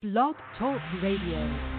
[0.00, 1.77] Blog Talk Radio.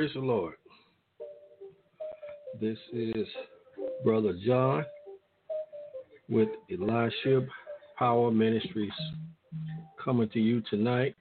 [0.00, 0.54] Praise the Lord.
[2.58, 3.26] This is
[4.02, 4.82] Brother Jon
[6.26, 7.46] with Eliashib
[7.98, 8.94] Power Ministries
[10.02, 11.14] coming to you tonight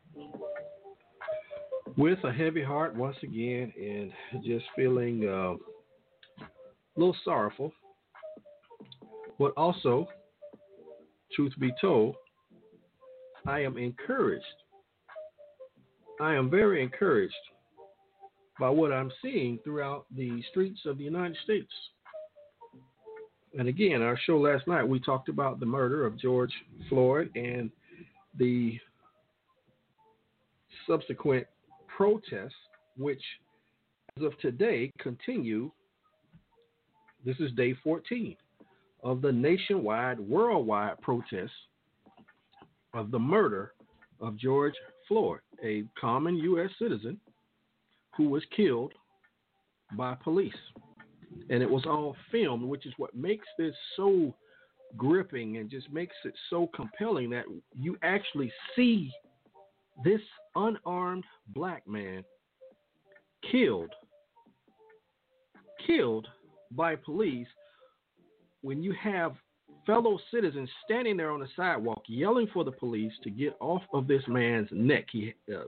[1.97, 4.13] with a heavy heart once again and
[4.45, 5.55] just feeling uh,
[6.45, 6.47] a
[6.95, 7.73] little sorrowful.
[9.37, 10.07] But also,
[11.35, 12.15] truth be told,
[13.45, 14.45] I am encouraged.
[16.21, 17.35] I am very encouraged
[18.59, 21.71] by what I'm seeing throughout the streets of the United States.
[23.57, 26.53] And again, our show last night, we talked about the murder of George
[26.87, 27.71] Floyd and
[28.37, 28.77] the
[30.85, 31.47] subsequent
[31.87, 32.53] protests,
[32.97, 33.21] which,
[34.17, 35.71] as of today, continue.
[37.25, 38.35] This is day 14
[39.03, 41.51] of the nationwide, worldwide protests
[42.93, 43.73] of the murder
[44.19, 44.73] of George
[45.07, 46.69] Floyd, a common U.S.
[46.77, 47.19] citizen
[48.19, 48.91] who was killed
[49.95, 50.51] by police.
[51.49, 54.35] And it was all filmed, which is what makes this so
[54.97, 59.09] gripping and just makes it so compelling that you actually see
[60.03, 60.19] this
[60.57, 62.23] unarmed black man
[63.49, 63.91] killed
[65.87, 66.27] killed
[66.71, 67.47] by police
[68.61, 69.33] when you have
[69.85, 74.07] fellow citizens standing there on the sidewalk yelling for the police to get off of
[74.07, 75.05] this man's neck.
[75.11, 75.61] He uh,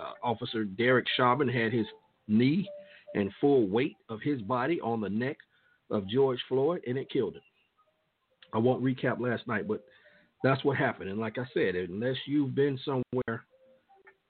[0.00, 1.86] uh, Officer Derek Chauvin had his
[2.26, 2.68] knee
[3.14, 5.36] and full weight of his body on the neck
[5.90, 7.42] of George Floyd, and it killed him.
[8.52, 9.82] I won't recap last night, but
[10.42, 11.10] that's what happened.
[11.10, 13.44] And like I said, unless you've been somewhere,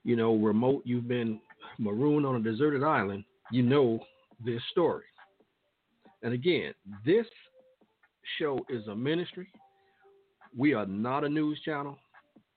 [0.04, 1.40] you know, remote, you've been
[1.78, 4.00] marooned on a deserted island, you know
[4.44, 5.04] this story.
[6.22, 6.72] And again,
[7.04, 7.26] this
[8.38, 9.48] show is a ministry.
[10.56, 11.98] We are not a news channel.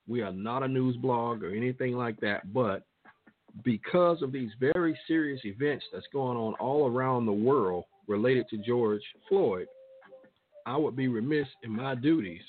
[0.07, 2.83] We are not a news blog or anything like that, but
[3.63, 8.57] because of these very serious events that's going on all around the world related to
[8.57, 9.67] George Floyd,
[10.65, 12.41] I would be remiss in my duties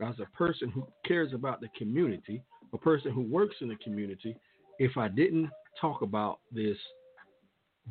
[0.00, 2.42] as a person who cares about the community,
[2.72, 4.36] a person who works in the community,
[4.78, 6.76] if I didn't talk about this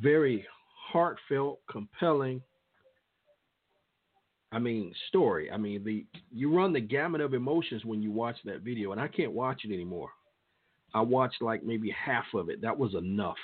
[0.01, 0.45] very
[0.91, 2.41] heartfelt, compelling,
[4.51, 5.49] I mean, story.
[5.51, 9.01] I mean, the you run the gamut of emotions when you watch that video, and
[9.01, 10.09] I can't watch it anymore.
[10.93, 12.61] I watched like maybe half of it.
[12.61, 13.37] That was enough.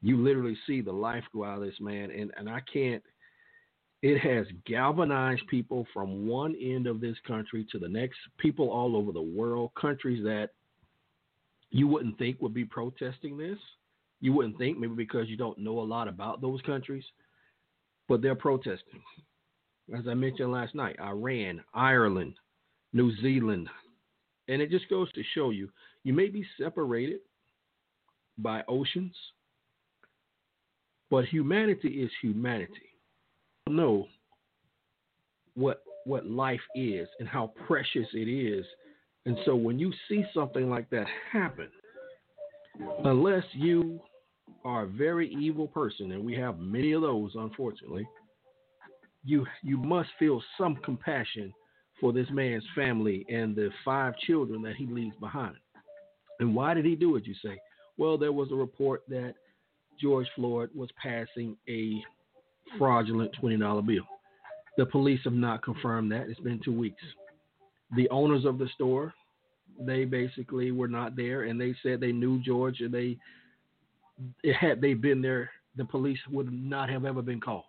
[0.00, 3.02] You literally see the life go out of this man, and, and I can't.
[4.00, 8.96] It has galvanized people from one end of this country to the next, people all
[8.96, 10.50] over the world, countries that
[11.70, 13.58] you wouldn't think would be protesting this.
[14.20, 17.04] You wouldn't think, maybe because you don't know a lot about those countries,
[18.08, 19.02] but they're protesting.
[19.96, 22.34] As I mentioned last night, Iran, Ireland,
[22.92, 23.68] New Zealand,
[24.48, 25.68] and it just goes to show you
[26.04, 27.20] you may be separated
[28.38, 29.14] by oceans,
[31.10, 32.90] but humanity is humanity.
[33.68, 34.06] Know
[35.54, 38.64] what what life is and how precious it is.
[39.26, 41.68] And so when you see something like that happen,
[43.04, 44.00] unless you
[44.64, 48.06] are a very evil person, and we have many of those unfortunately,
[49.24, 51.52] you you must feel some compassion
[52.00, 55.56] for this man's family and the five children that he leaves behind.
[56.40, 57.58] And why did he do it, you say?
[57.96, 59.34] Well, there was a report that
[60.00, 62.02] George Floyd was passing a
[62.78, 64.04] fraudulent $20 bill.
[64.76, 66.28] The police have not confirmed that.
[66.28, 67.02] It's been two weeks.
[67.96, 69.12] The owners of the store,
[69.80, 73.18] they basically were not there, and they said they knew George, and they
[74.60, 77.64] had they been there, the police would not have ever been called.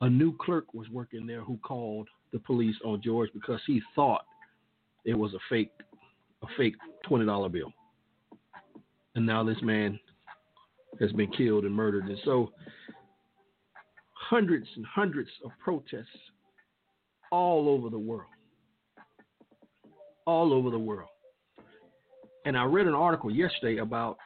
[0.00, 4.24] A new clerk was working there who called the police on George because he thought
[5.04, 5.70] it was a fake
[6.46, 7.72] a fake twenty dollar bill.
[9.14, 9.98] And now this man
[11.00, 12.06] has been killed and murdered.
[12.06, 12.50] And so
[14.12, 16.06] hundreds and hundreds of protests
[17.30, 18.30] all over the world.
[20.26, 21.08] All over the world.
[22.44, 24.18] And I read an article yesterday about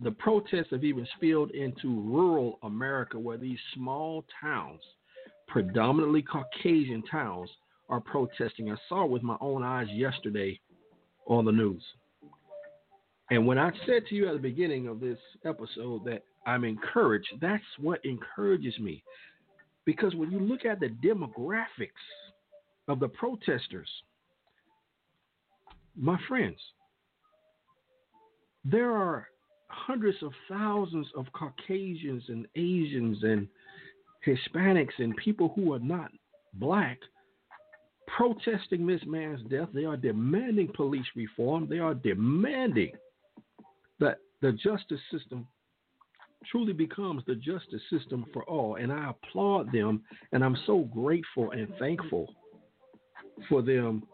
[0.00, 4.80] the protests have even spilled into rural America where these small towns,
[5.46, 7.48] predominantly Caucasian towns,
[7.88, 8.70] are protesting.
[8.70, 10.58] I saw it with my own eyes yesterday
[11.26, 11.82] on the news.
[13.30, 17.28] And when I said to you at the beginning of this episode that I'm encouraged,
[17.40, 19.02] that's what encourages me.
[19.84, 21.88] Because when you look at the demographics
[22.88, 23.88] of the protesters,
[25.96, 26.58] my friends,
[28.64, 29.28] there are
[29.68, 33.48] hundreds of thousands of Caucasians and Asians and
[34.26, 36.10] Hispanics and people who are not
[36.54, 36.98] black
[38.06, 39.68] protesting this man's death.
[39.72, 41.68] They are demanding police reform.
[41.68, 42.92] They are demanding
[44.00, 45.46] that the justice system
[46.50, 48.76] truly becomes the justice system for all.
[48.76, 50.02] And I applaud them,
[50.32, 52.34] and I'm so grateful and thankful
[53.48, 54.04] for them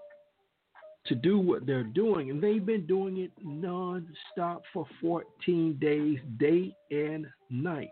[1.07, 2.31] to do what they're doing.
[2.31, 7.89] And they've been doing it nonstop for 14 days, day and night.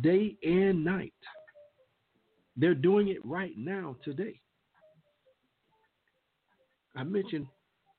[0.00, 1.14] Day and night.
[2.58, 4.40] They're doing it right now, today.
[6.96, 7.46] I mentioned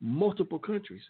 [0.01, 1.01] multiple countries.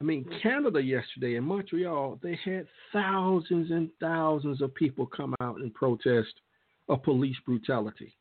[0.00, 5.56] I mean, Canada yesterday in Montreal, they had thousands and thousands of people come out
[5.56, 6.32] and protest
[6.88, 8.16] of police brutality.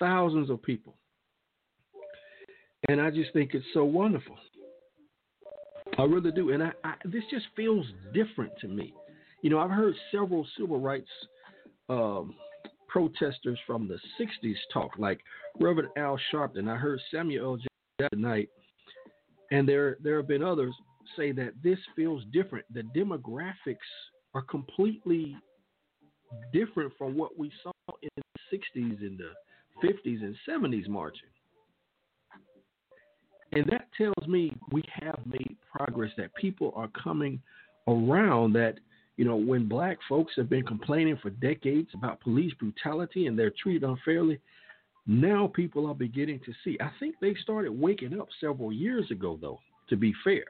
[0.00, 0.96] Thousands of people.
[2.88, 4.36] And I just think it's so wonderful.
[5.96, 6.50] I really do.
[6.50, 8.92] And I, I, this just feels different to me.
[9.42, 11.08] You know, I've heard several civil rights
[11.88, 12.34] um,
[12.88, 15.20] protesters from the 60s talk, like
[15.60, 16.68] Reverend Al Sharpton.
[16.68, 17.56] I heard Samuel L.
[17.56, 18.48] Jackson tonight
[19.50, 20.74] and there there have been others
[21.16, 22.66] say that this feels different.
[22.72, 23.76] The demographics
[24.34, 25.36] are completely
[26.52, 29.32] different from what we saw in the 60s and the
[29.82, 31.28] 50s and 70s marching.
[33.52, 37.40] And that tells me we have made progress, that people are coming
[37.86, 38.74] around that,
[39.18, 43.52] you know, when black folks have been complaining for decades about police brutality and they're
[43.60, 44.38] treated unfairly,
[45.08, 46.78] now people are beginning to see.
[46.80, 50.44] I think they started waking up several years ago, though, to be fair.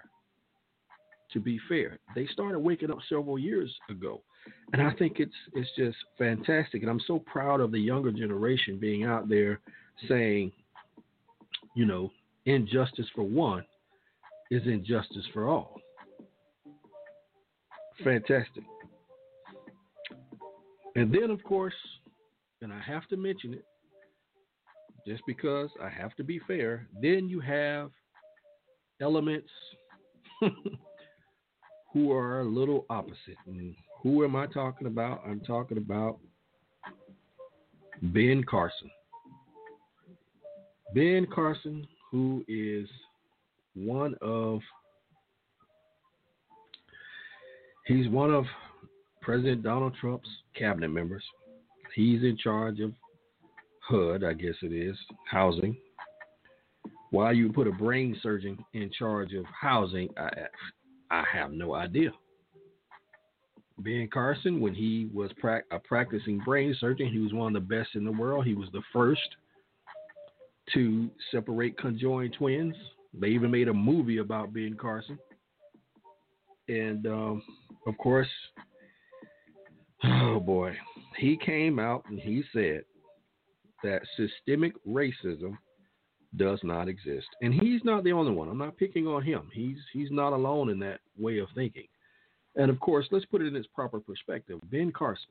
[1.33, 4.21] To be fair, they started waking up several years ago.
[4.75, 6.83] And I think it's it's just fantastic.
[6.83, 9.61] And I'm so proud of the younger generation being out there
[10.09, 10.53] saying,
[11.75, 12.11] you know,
[12.45, 13.65] injustice for one
[14.51, 15.81] is injustice for all.
[18.05, 18.65] Fantastic.
[20.95, 21.75] And then, of course,
[22.63, 23.65] and I have to mention it,
[25.07, 27.91] just because I have to be fair, then you have
[29.01, 29.49] elements
[31.93, 33.37] who are a little opposite.
[33.47, 35.23] And who am I talking about?
[35.27, 36.19] I'm talking about
[38.03, 38.91] Ben Carson.
[40.95, 42.89] Ben Carson, who is
[43.75, 44.61] one of
[47.89, 48.45] he's one of
[49.21, 51.25] President Donald Trump's cabinet members.
[51.95, 52.93] He's in charge of
[53.81, 54.97] HUD, I guess it is,
[55.29, 55.77] housing.
[57.11, 60.29] Why you put a brain surgeon in charge of housing, I,
[61.11, 62.11] I have no idea.
[63.79, 67.75] Ben Carson, when he was pra- a practicing brain surgeon, he was one of the
[67.75, 68.45] best in the world.
[68.45, 69.21] He was the first
[70.75, 72.75] to separate conjoined twins.
[73.19, 75.19] They even made a movie about Ben Carson.
[76.69, 77.43] And um,
[77.89, 78.29] of course,
[80.05, 80.77] oh boy,
[81.17, 82.85] he came out and he said
[83.83, 85.57] that systemic racism
[86.37, 87.27] does not exist.
[87.41, 88.49] And he's not the only one.
[88.49, 89.49] I'm not picking on him.
[89.53, 91.87] He's he's not alone in that way of thinking.
[92.57, 94.59] And of course, let's put it in its proper perspective.
[94.71, 95.31] Ben Carson.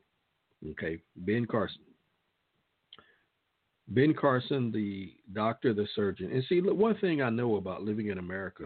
[0.71, 1.81] Okay, Ben Carson.
[3.89, 6.31] Ben Carson, the doctor, the surgeon.
[6.31, 8.65] And see, one thing I know about living in America,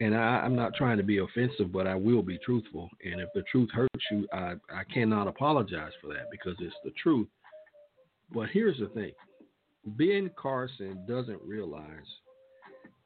[0.00, 2.88] and I, am not trying to be offensive, but I will be truthful.
[3.04, 6.92] And if the truth hurts you, I, I cannot apologize for that because it's the
[6.92, 7.28] truth.
[8.32, 9.12] But here's the thing
[9.84, 12.06] Ben Carson doesn't realize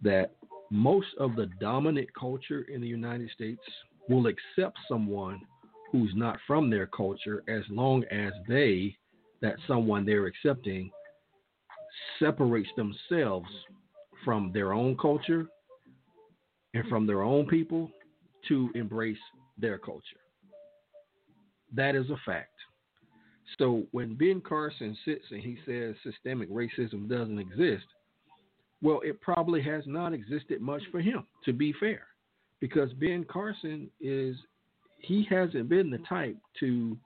[0.02, 0.32] that
[0.70, 3.62] most of the dominant culture in the United States
[4.08, 5.40] will accept someone
[5.90, 8.96] who's not from their culture as long as they,
[9.40, 10.90] that someone they're accepting,
[12.18, 13.48] separates themselves
[14.24, 15.46] from their own culture
[16.74, 17.90] and from their own people
[18.48, 19.16] to embrace
[19.56, 20.02] their culture.
[21.72, 22.50] That is a fact.
[23.58, 27.84] So when Ben Carson sits and he says systemic racism doesn't exist,
[28.82, 32.02] well, it probably has not existed much for him, to be fair,
[32.60, 34.36] because Ben Carson is
[34.98, 36.96] he hasn't been the type to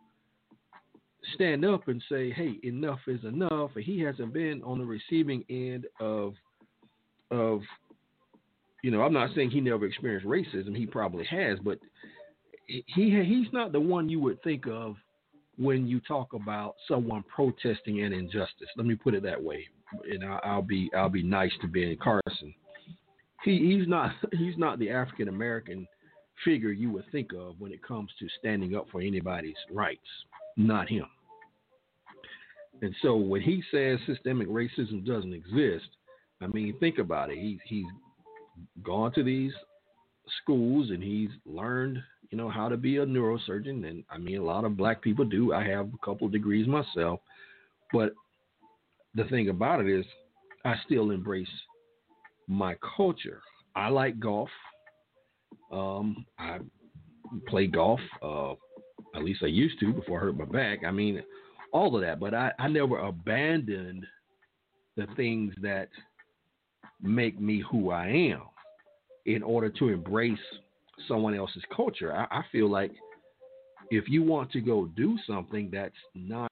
[1.35, 5.87] stand up and say, "Hey, enough is enough." He hasn't been on the receiving end
[6.01, 6.35] of
[7.31, 7.63] of
[8.83, 10.77] you know, I'm not saying he never experienced racism.
[10.77, 11.79] He probably has, but
[12.67, 14.97] he he's not the one you would think of
[15.57, 18.69] when you talk about someone protesting an injustice.
[18.77, 19.67] Let me put it that way,
[20.11, 22.55] and I'll be I'll be nice to Ben Carson.
[23.43, 25.87] He he's not he's not the African American
[26.45, 30.01] figure you would think of when it comes to standing up for anybody's rights.
[30.57, 31.07] Not him.
[32.81, 35.89] And so when he says systemic racism doesn't exist,
[36.41, 37.39] I mean think about it.
[37.39, 37.87] He he's
[38.83, 39.53] gone to these
[40.43, 41.99] schools and he's learned
[42.31, 43.89] you know, how to be a neurosurgeon.
[43.89, 45.53] And I mean, a lot of black people do.
[45.53, 47.21] I have a couple degrees myself.
[47.93, 48.13] But
[49.15, 50.05] the thing about it is,
[50.65, 51.49] I still embrace
[52.47, 53.41] my culture.
[53.75, 54.51] I like golf.
[55.73, 56.59] Um, I
[57.47, 58.01] play golf.
[58.23, 58.53] Uh,
[59.15, 60.81] at least I used to before I hurt my back.
[60.87, 61.23] I mean,
[61.73, 62.21] all of that.
[62.21, 64.05] But I, I never abandoned
[64.97, 65.89] the things that
[67.03, 68.43] make me who I am
[69.27, 70.39] in order to embrace
[71.07, 72.15] someone else's culture.
[72.15, 72.93] I, I feel like
[73.91, 76.51] if you want to go do something that's not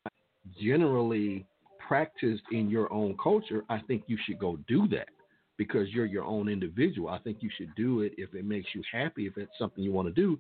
[0.61, 1.47] generally
[1.87, 5.09] practiced in your own culture, I think you should go do that
[5.57, 7.09] because you're your own individual.
[7.09, 9.93] I think you should do it if it makes you happy, if it's something you
[9.93, 10.39] want to do,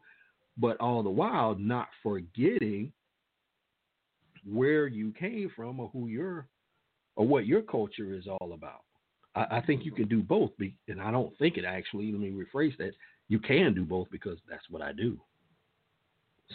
[0.58, 2.92] but all the while not forgetting
[4.44, 6.46] where you came from or who you're
[7.16, 8.85] or what your culture is all about.
[9.36, 10.50] I, think you can do both,
[10.88, 12.10] and I don't think it actually.
[12.10, 12.92] Let me rephrase that
[13.28, 15.18] you can do both because that's what I do.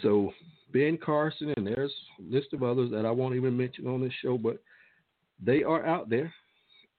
[0.02, 0.32] So
[0.72, 4.12] Ben Carson and there's a list of others that I won't even mention on this
[4.22, 4.58] show, but
[5.44, 6.32] they are out there,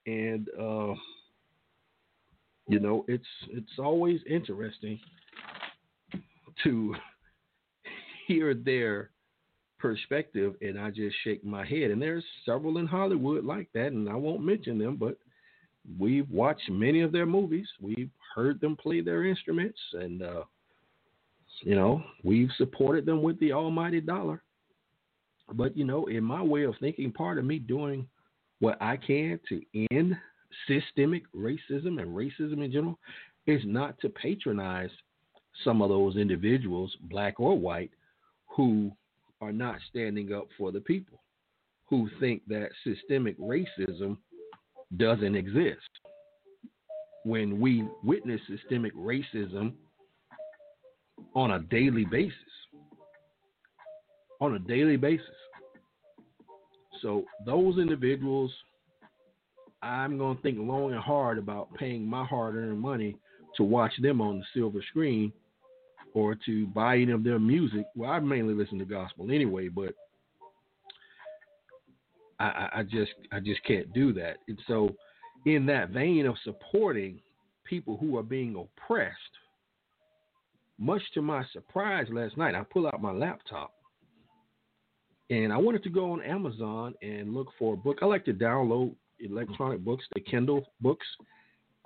[0.06, 0.94] and uh,
[2.68, 4.98] you know it's it's always interesting
[6.62, 6.94] to
[8.26, 9.10] hear their
[9.78, 11.90] perspective, and I just shake my head.
[11.90, 15.18] And there's several in Hollywood like that, and I won't mention them, but
[15.98, 17.68] we've watched many of their movies.
[17.80, 20.44] We've heard them play their instruments, and uh,
[21.60, 24.42] you know we've supported them with the almighty dollar.
[25.52, 28.06] But you know, in my way of thinking, part of me doing
[28.60, 30.16] what I can to end
[30.66, 32.98] systemic racism and racism in general
[33.46, 34.90] is not to patronize
[35.62, 37.90] some of those individuals, black or white,
[38.46, 38.90] who
[39.40, 41.20] are not standing up for the people,
[41.86, 44.16] who think that systemic racism
[44.98, 45.80] doesn't exist
[47.24, 49.72] when we witness systemic racism
[51.34, 52.34] on a daily basis.
[54.40, 55.26] On a daily basis.
[57.00, 58.50] So, those individuals,
[59.82, 63.16] I'm going to think long and hard about paying my hard earned money
[63.56, 65.32] to watch them on the silver screen
[66.14, 67.84] or to buy any of their music.
[67.94, 69.94] Well, I mainly listen to gospel anyway, but
[72.46, 74.38] I, I just I just can't do that.
[74.48, 74.90] And so
[75.46, 77.20] in that vein of supporting
[77.64, 79.16] people who are being oppressed,
[80.78, 83.72] much to my surprise last night, I pull out my laptop
[85.30, 87.98] and I wanted to go on Amazon and look for a book.
[88.02, 91.06] I like to download electronic books, the Kindle books,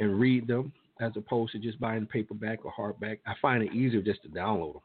[0.01, 3.19] and read them as opposed to just buying paperback or hardback.
[3.27, 4.83] I find it easier just to download them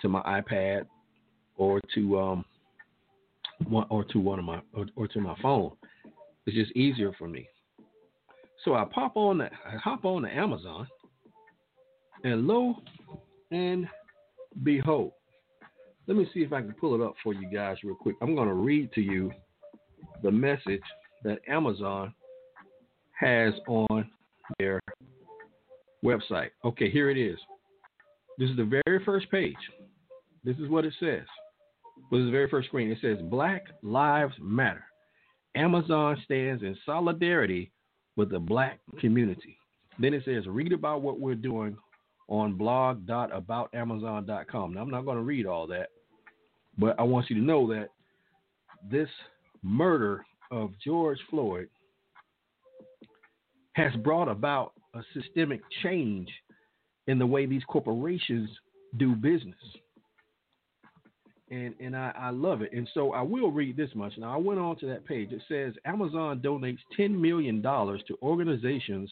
[0.00, 0.86] to my iPad
[1.56, 2.44] or to um
[3.90, 5.72] or to one of my or, or to my phone.
[6.46, 7.48] It's just easier for me.
[8.64, 10.86] So I pop on the I hop on the Amazon,
[12.24, 12.76] and lo
[13.50, 13.88] and
[14.62, 15.12] behold,
[16.06, 18.16] let me see if I can pull it up for you guys real quick.
[18.22, 19.30] I'm going to read to you
[20.22, 20.82] the message
[21.24, 22.14] that Amazon
[23.18, 24.08] has on
[24.58, 24.80] their
[26.04, 26.50] website.
[26.64, 27.38] Okay, here it is.
[28.38, 29.54] This is the very first page.
[30.44, 31.26] This is what it says.
[32.10, 32.90] Is the very first screen.
[32.90, 34.84] It says Black Lives Matter.
[35.54, 37.70] Amazon stands in solidarity
[38.16, 39.56] with the black community.
[39.98, 41.76] Then it says, read about what we're doing
[42.28, 44.74] on blog.aboutamazon.com.
[44.74, 45.90] Now, I'm not going to read all that,
[46.78, 47.90] but I want you to know that
[48.90, 49.08] this
[49.62, 51.68] murder of George Floyd
[53.74, 56.28] has brought about a systemic change
[57.06, 58.50] in the way these corporations
[58.98, 59.54] do business
[61.52, 62.72] and and I, I love it.
[62.72, 64.14] And so I will read this much.
[64.16, 65.30] Now I went on to that page.
[65.32, 69.10] It says Amazon donates ten million dollars to organizations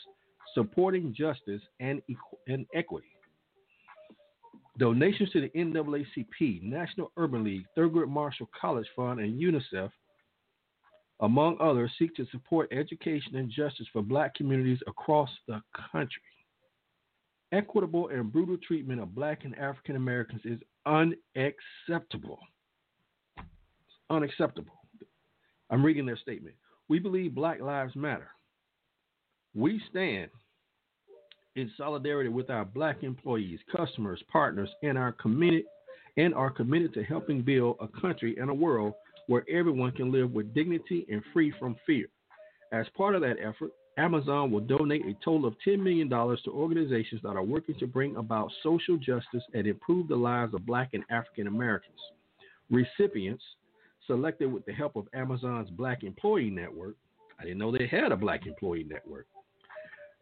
[0.55, 2.01] supporting justice and
[2.49, 3.09] and equity.
[4.79, 9.91] Donations to the NAACP, National Urban League, Thurgood Marshall College Fund, and UNICEF,
[11.21, 15.61] among others, seek to support education and justice for black communities across the
[15.93, 16.23] country.
[17.53, 22.39] Equitable and brutal treatment of black and African Americans is unacceptable.
[24.09, 24.73] unacceptable.
[25.71, 26.57] I'm reading their statement.
[26.89, 28.29] We believe Black Lives Matter.
[29.55, 30.31] We stand
[31.57, 35.65] in solidarity with our black employees, customers, partners, and our committed
[36.17, 38.95] and are committed to helping build a country and a world
[39.27, 42.07] where everyone can live with dignity and free from fear.
[42.73, 47.21] As part of that effort, Amazon will donate a total of $10 million to organizations
[47.23, 51.05] that are working to bring about social justice and improve the lives of Black and
[51.11, 51.99] African Americans.
[52.71, 53.43] Recipients,
[54.07, 56.95] selected with the help of Amazon's Black Employee Network,
[57.39, 59.27] I didn't know they had a Black Employee Network,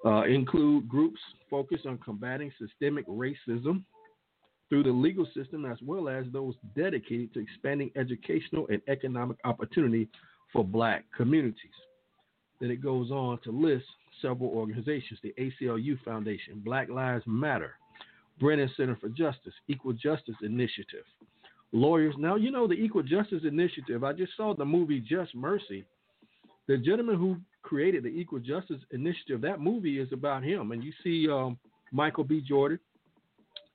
[0.05, 1.21] uh, include groups
[1.51, 3.83] focused on combating systemic racism
[4.69, 10.09] through the legal system, as well as those dedicated to expanding educational and economic opportunity
[10.53, 11.71] for Black communities.
[12.61, 13.85] Then it goes on to list
[14.21, 17.75] several organizations the ACLU Foundation, Black Lives Matter,
[18.41, 21.05] Brennan Center for Justice, Equal Justice Initiative,
[21.73, 22.15] lawyers.
[22.19, 24.05] Now, you know the Equal Justice Initiative.
[24.05, 25.85] I just saw the movie Just Mercy.
[26.67, 30.73] The gentleman who created the Equal Justice Initiative, that movie is about him.
[30.73, 31.59] And you see um,
[31.93, 32.43] Michael B.
[32.47, 32.79] Jordan,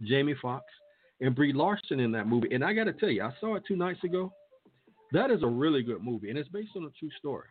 [0.03, 0.65] Jamie Foxx,
[1.21, 2.49] and Brie Larson in that movie.
[2.51, 4.31] And I got to tell you, I saw it two nights ago.
[5.11, 7.47] That is a really good movie, and it's based on a true story.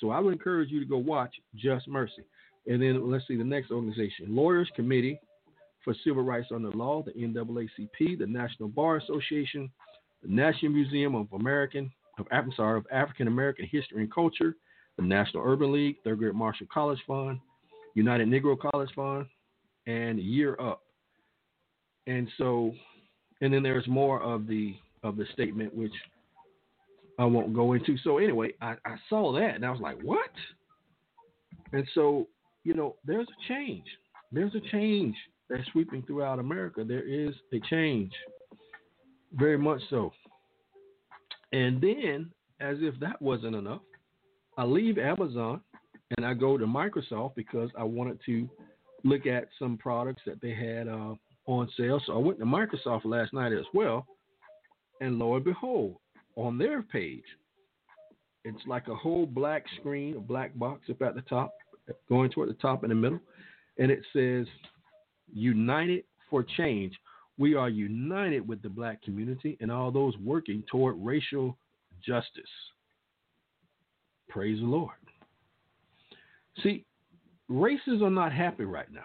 [0.00, 2.24] So I would encourage you to go watch Just Mercy.
[2.66, 5.18] And then let's see the next organization Lawyers Committee
[5.84, 9.70] for Civil Rights Under Law, the NAACP, the National Bar Association,
[10.22, 14.54] the National Museum of American of I'm sorry, of African American History and Culture,
[14.96, 17.38] the National Urban League, Thurgood Marshall College Fund,
[17.94, 19.26] United Negro College Fund,
[19.86, 20.82] and Year Up.
[22.06, 22.72] And so,
[23.40, 25.92] and then there's more of the of the statement which
[27.22, 27.96] I won't go into.
[27.98, 30.30] So anyway, I, I saw that and I was like, what?
[31.72, 32.26] And so,
[32.64, 33.84] you know, there's a change.
[34.32, 35.14] There's a change
[35.48, 36.82] that's sweeping throughout America.
[36.84, 38.10] There is a change,
[39.34, 40.12] very much so.
[41.52, 43.82] And then, as if that wasn't enough,
[44.58, 45.60] I leave Amazon
[46.16, 48.50] and I go to Microsoft because I wanted to
[49.04, 51.14] look at some products that they had uh,
[51.46, 52.02] on sale.
[52.04, 54.06] So I went to Microsoft last night as well,
[55.00, 55.98] and lo and behold,
[56.36, 57.24] on their page.
[58.44, 61.52] It's like a whole black screen, a black box up at the top,
[62.08, 63.20] going toward the top in the middle,
[63.78, 64.46] and it says
[65.32, 66.94] United for Change.
[67.38, 71.56] We are united with the black community and all those working toward racial
[72.04, 72.42] justice.
[74.28, 74.90] Praise the Lord.
[76.62, 76.84] See,
[77.48, 79.00] races are not happy right now.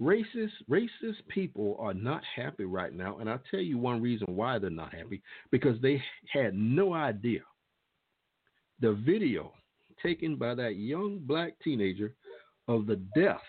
[0.00, 4.58] Racist, racist people are not happy right now, and I'll tell you one reason why
[4.58, 6.02] they're not happy because they
[6.32, 7.42] had no idea.
[8.80, 9.52] The video
[10.02, 12.14] taken by that young black teenager
[12.66, 13.40] of the death,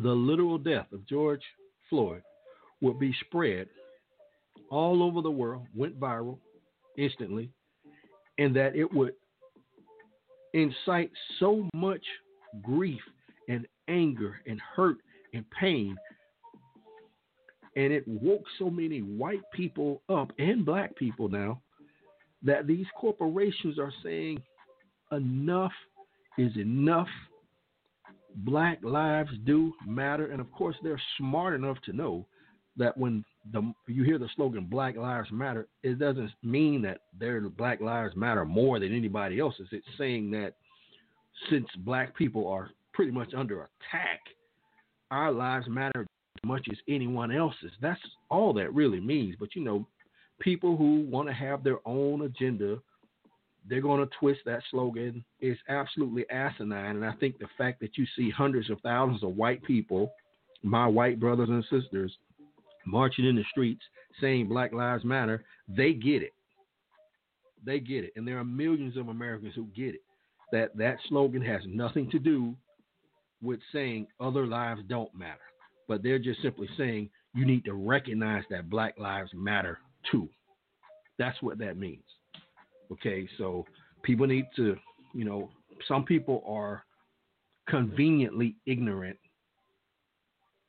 [0.00, 1.42] the literal death of George
[1.90, 2.22] Floyd,
[2.80, 3.68] would be spread
[4.70, 6.38] all over the world, went viral
[6.96, 7.50] instantly,
[8.38, 9.12] and that it would
[10.54, 12.04] incite so much
[12.62, 13.00] grief
[13.48, 14.96] and anger and hurt
[15.32, 15.96] and pain.
[17.76, 21.60] And it woke so many white people up and black people now
[22.42, 24.42] that these corporations are saying
[25.12, 25.72] enough
[26.38, 27.08] is enough.
[28.36, 30.26] Black lives do matter.
[30.26, 32.26] And of course, they're smart enough to know
[32.76, 37.40] that when the, you hear the slogan Black Lives Matter, it doesn't mean that their
[37.40, 39.68] Black Lives Matter more than anybody else's.
[39.72, 40.54] It's saying that
[41.50, 44.20] since black people are pretty much under attack
[45.10, 47.72] our lives matter as much as anyone else's.
[47.80, 49.36] That's all that really means.
[49.38, 49.86] But you know,
[50.40, 52.78] people who want to have their own agenda,
[53.68, 55.24] they're going to twist that slogan.
[55.40, 56.96] It's absolutely asinine.
[56.96, 60.12] And I think the fact that you see hundreds of thousands of white people,
[60.62, 62.16] my white brothers and sisters,
[62.86, 63.82] marching in the streets
[64.20, 66.32] saying Black Lives Matter, they get it.
[67.64, 68.12] They get it.
[68.16, 70.02] And there are millions of Americans who get it.
[70.52, 72.54] That that slogan has nothing to do
[73.42, 75.38] with saying other lives don't matter,
[75.88, 79.78] but they're just simply saying you need to recognize that black lives matter
[80.10, 80.28] too.
[81.18, 82.04] That's what that means.
[82.92, 83.66] Okay, so
[84.02, 84.76] people need to,
[85.14, 85.50] you know,
[85.88, 86.84] some people are
[87.68, 89.18] conveniently ignorant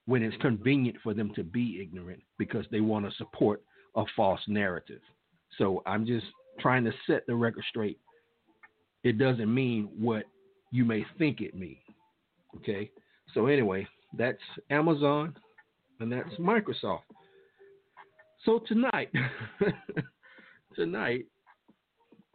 [0.05, 3.61] when it's convenient for them to be ignorant because they want to support
[3.95, 5.01] a false narrative.
[5.57, 6.25] So I'm just
[6.59, 7.99] trying to set the record straight.
[9.03, 10.23] It doesn't mean what
[10.71, 11.77] you may think it means.
[12.57, 12.91] Okay.
[13.33, 14.37] So anyway, that's
[14.69, 15.35] Amazon
[15.99, 17.01] and that's Microsoft.
[18.45, 19.09] So tonight,
[20.75, 21.25] tonight,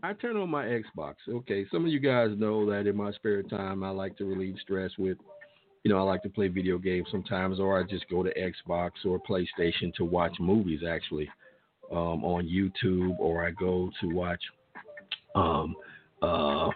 [0.02, 1.14] I turn on my Xbox.
[1.28, 4.56] Okay, some of you guys know that in my spare time, I like to relieve
[4.60, 5.16] stress with,
[5.84, 8.90] you know, I like to play video games sometimes, or I just go to Xbox
[9.06, 10.80] or PlayStation to watch movies.
[10.86, 11.28] Actually,
[11.90, 14.40] um, on YouTube or I go to watch
[15.34, 15.76] um,
[16.20, 16.68] uh,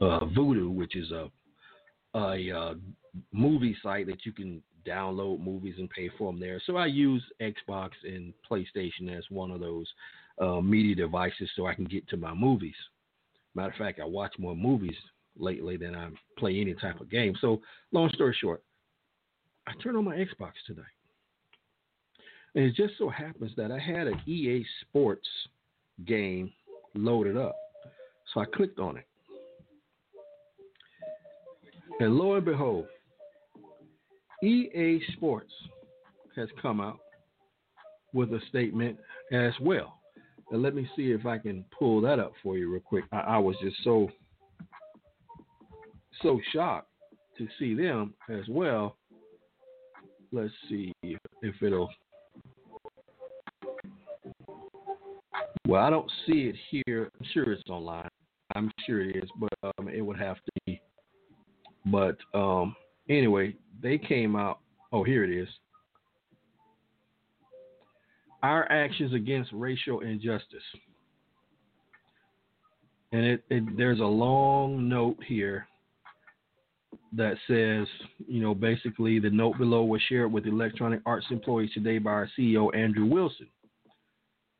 [0.00, 1.30] uh, Vudu, which is a,
[2.16, 2.74] a, uh,
[3.32, 6.60] movie site that you can download movies and pay for them there.
[6.64, 9.86] So I use Xbox and PlayStation as one of those
[10.40, 12.74] uh, media devices so I can get to my movies.
[13.54, 14.96] Matter of fact, I watch more movies
[15.38, 17.34] lately than I play any type of game.
[17.40, 17.60] So,
[17.92, 18.62] long story short,
[19.66, 20.84] I turned on my Xbox tonight.
[22.54, 25.28] And it just so happens that I had an EA Sports
[26.06, 26.52] game
[26.94, 27.56] loaded up.
[28.32, 29.06] So I clicked on it.
[31.98, 32.86] And lo and behold,
[34.42, 35.52] EA Sports
[36.36, 36.98] has come out
[38.12, 38.98] with a statement
[39.32, 40.00] as well.
[40.50, 43.04] And let me see if I can pull that up for you real quick.
[43.12, 44.10] I, I was just so
[46.22, 46.88] so shocked
[47.38, 48.96] to see them as well.
[50.32, 51.90] Let's see if it'll.
[55.66, 57.10] Well, I don't see it here.
[57.18, 58.08] I'm sure it's online.
[58.54, 60.55] I'm sure it is, but um, it would have to.
[61.86, 62.74] But um,
[63.08, 64.58] anyway, they came out.
[64.92, 65.48] Oh, here it is.
[68.42, 70.62] Our actions against racial injustice.
[73.12, 75.66] And it, it, there's a long note here
[77.12, 77.86] that says,
[78.28, 82.30] you know, basically the note below was shared with Electronic Arts employees today by our
[82.38, 83.46] CEO, Andrew Wilson.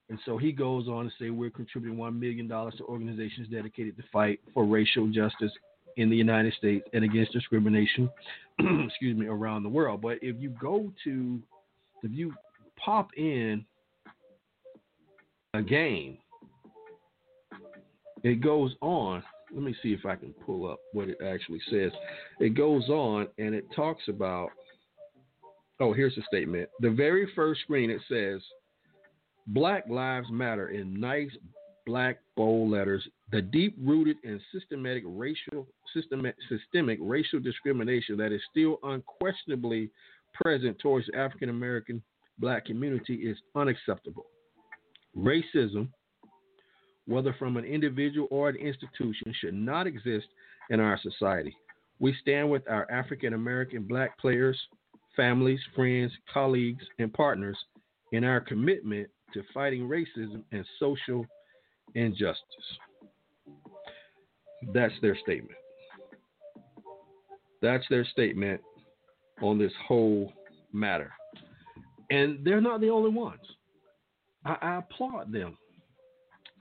[0.09, 4.05] And so he goes on to say, we're contributing $1 million to organizations dedicated to
[4.13, 5.51] fight for racial justice
[5.97, 8.11] in the United States and against discrimination,
[8.87, 10.03] excuse me, around the world.
[10.03, 11.41] But if you go to,
[12.03, 12.35] if you
[12.77, 13.65] pop in
[15.55, 16.19] a game,
[18.23, 19.23] it goes on.
[19.53, 21.93] Let me see if I can pull up what it actually says.
[22.41, 24.51] It goes on and it talks about.
[25.79, 26.71] Oh, here's the statement.
[26.81, 28.41] The very first screen it says,
[29.49, 31.31] Black Lives Matter in nice
[31.87, 38.41] black bold letters the deep rooted and systematic racial systemic, systemic racial discrimination that is
[38.51, 39.91] still unquestionably
[40.35, 42.03] present towards the African American
[42.39, 44.27] black community is unacceptable.
[45.17, 45.89] Racism,
[47.07, 50.27] whether from an individual or an institution, should not exist
[50.71, 51.57] in our society.
[51.99, 54.61] We stand with our African American black players,
[55.17, 57.57] families, friends, colleagues, and partners
[58.13, 61.27] in our commitment to fighting racism and social
[61.95, 62.43] injustice.
[64.73, 65.59] That's their statement.
[67.63, 68.61] That's their statement
[69.43, 70.33] on this whole
[70.73, 71.13] matter.
[72.11, 73.41] And they're not the only ones.
[74.45, 75.59] I, I applaud them.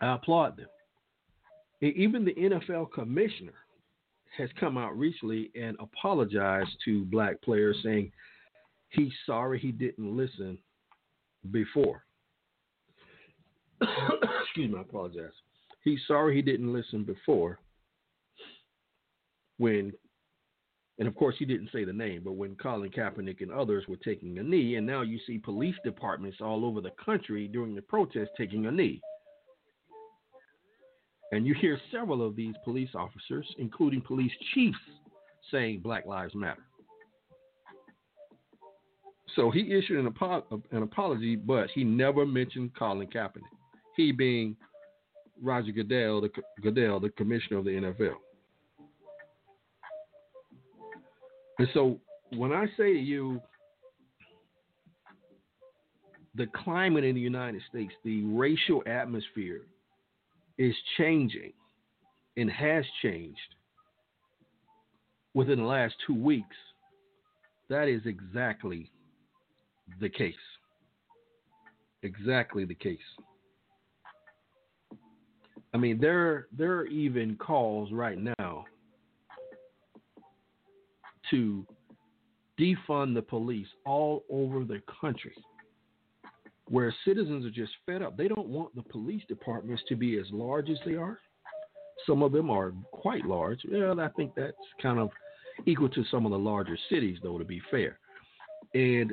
[0.02, 0.68] I applaud them.
[1.82, 3.54] Even the NFL commissioner
[4.38, 8.12] has come out recently and apologized to black players, saying
[8.90, 10.58] he's sorry he didn't listen
[11.52, 12.04] before.
[14.56, 15.34] Excuse me, I apologize.
[15.84, 17.60] He's sorry he didn't listen before
[19.58, 19.92] when,
[20.98, 23.98] and of course he didn't say the name, but when Colin Kaepernick and others were
[23.98, 27.82] taking a knee, and now you see police departments all over the country during the
[27.82, 29.02] protest taking a knee.
[31.34, 34.78] And you hear several of these police officers, including police chiefs,
[35.52, 36.64] saying Black Lives Matter.
[39.36, 43.42] So he issued an, apo- an apology, but he never mentioned Colin Kaepernick.
[43.96, 44.56] He being
[45.42, 46.30] Roger Goodell, the
[46.62, 48.16] Goodell, the commissioner of the NFL.
[51.60, 52.00] And so
[52.36, 53.42] when I say to you,
[56.36, 59.62] the climate in the United States, the racial atmosphere
[60.58, 61.54] is changing
[62.36, 63.40] and has changed
[65.34, 66.56] within the last two weeks.
[67.70, 68.92] That is exactly
[70.02, 70.34] the case.
[72.04, 73.00] Exactly the case.
[75.76, 78.64] I mean, there there are even calls right now
[81.30, 81.66] to
[82.58, 85.36] defund the police all over the country
[86.70, 88.16] where citizens are just fed up.
[88.16, 91.20] They don't want the police departments to be as large as they are.
[92.08, 93.60] Some of them are quite large.
[93.70, 95.10] Well, I think that's kind of
[95.66, 98.00] equal to some of the larger cities, though, to be fair.
[98.74, 99.12] And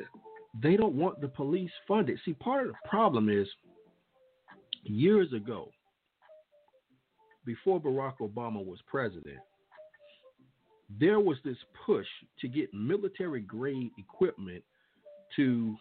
[0.63, 2.21] they don't want the police funded.
[2.25, 3.49] See, part of the problem is
[4.85, 5.69] years ago,
[7.45, 9.39] before Barack Obama was president,
[11.01, 12.07] there was this push
[12.41, 14.63] to get military grade equipment
[15.37, 15.77] to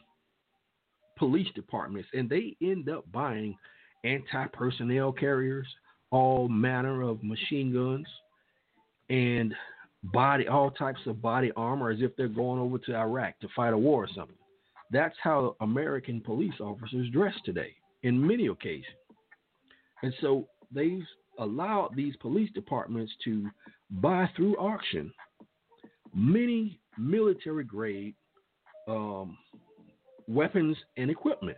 [1.17, 3.56] police departments, and they end up buying
[4.04, 5.67] anti personnel carriers,
[6.12, 8.08] all manner of machine guns,
[9.10, 9.54] and
[10.06, 13.74] body all types of body armor as if they're going over to Iraq to fight
[13.74, 14.36] a war or something.
[14.91, 17.76] That's how American police officers dress today.
[18.04, 18.86] in many occasions.
[20.02, 21.06] And so they've
[21.39, 23.50] allowed these police departments to
[23.89, 25.12] buy through auction
[26.13, 28.15] many military grade
[28.88, 29.38] um,
[30.28, 31.58] weapons and equipment.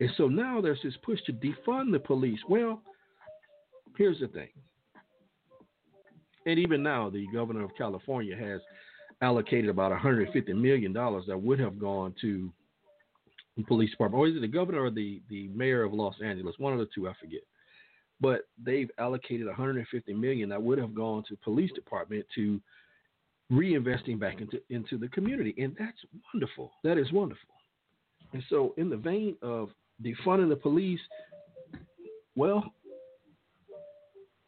[0.00, 2.38] And so now there's this push to defund the police.
[2.48, 2.82] Well,
[3.96, 4.48] here's the thing.
[6.46, 8.60] And even now, the governor of California has
[9.20, 12.50] allocated about $150 million that would have gone to
[13.58, 14.20] the police department.
[14.20, 16.54] Or is it the governor or the, the mayor of Los Angeles?
[16.58, 17.40] One of the two, I forget.
[18.20, 22.60] But they've allocated 150 million that would have gone to police department to
[23.50, 25.98] reinvesting back into into the community, and that's
[26.32, 26.72] wonderful.
[26.84, 27.54] That is wonderful.
[28.32, 29.70] And so, in the vein of
[30.02, 31.00] defunding the police,
[32.36, 32.72] well,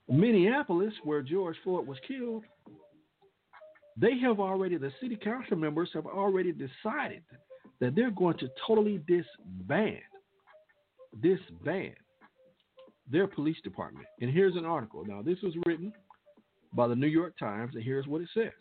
[0.08, 2.44] Minneapolis, where George Floyd was killed,
[3.96, 7.22] they have already, the city council members have already decided
[7.80, 10.00] that they're going to totally disband,
[11.20, 11.94] disband
[13.10, 14.06] their police department.
[14.20, 15.04] And here's an article.
[15.04, 15.92] Now, this was written
[16.72, 18.52] by the New York Times, and here's what it says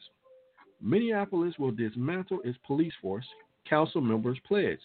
[0.82, 3.25] Minneapolis will dismantle its police force,
[3.69, 4.80] council members pledge,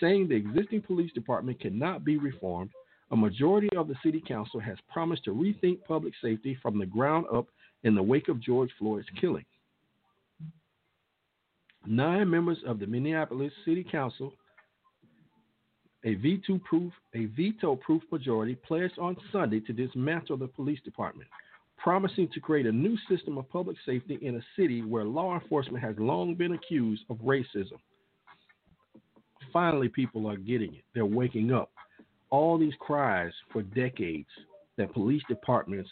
[0.00, 2.70] saying the existing police department cannot be reformed.
[3.10, 7.24] A majority of the city council has promised to rethink public safety from the ground
[7.32, 7.46] up
[7.84, 9.46] in the wake of George Floyd's killing.
[11.86, 14.34] Nine members of the Minneapolis City Council,
[16.04, 21.28] a veto-proof a veto-proof majority, pledged on Sunday to dismantle the police department,
[21.76, 25.82] promising to create a new system of public safety in a city where law enforcement
[25.82, 27.78] has long been accused of racism.
[29.52, 30.84] Finally, people are getting it.
[30.94, 31.70] They're waking up.
[32.30, 34.28] All these cries for decades
[34.76, 35.90] that police departments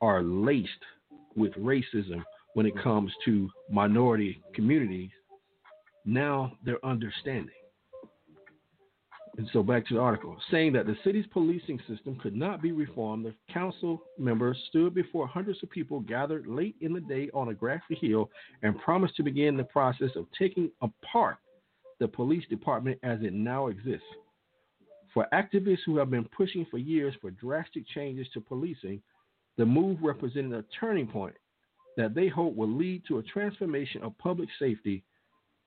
[0.00, 0.70] are laced
[1.36, 2.22] with racism
[2.54, 5.10] when it comes to minority communities,
[6.04, 7.54] now they're understanding.
[9.36, 12.70] And so back to the article, saying that the city's policing system could not be
[12.70, 17.48] reformed, the council members stood before hundreds of people gathered late in the day on
[17.48, 18.30] a grassy hill
[18.62, 21.38] and promised to begin the process of taking apart
[21.98, 24.06] the police department as it now exists.
[25.12, 29.02] For activists who have been pushing for years for drastic changes to policing,
[29.56, 31.34] the move represented a turning point
[31.96, 35.04] that they hope will lead to a transformation of public safety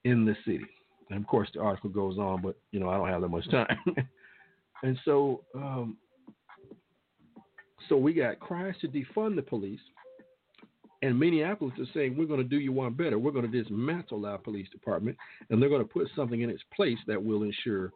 [0.03, 0.65] in the city.
[1.09, 3.49] And of course, the article goes on, but you know I don't have that much
[3.49, 3.77] time.
[4.83, 5.97] and so, um,
[7.87, 9.79] so we got cries to defund the police,
[11.01, 13.17] and Minneapolis is saying we're going to do you one better.
[13.17, 15.17] We're going to dismantle our police department,
[15.49, 17.91] and they're going to put something in its place that will ensure